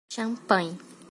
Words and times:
Champanhe! 0.09 0.81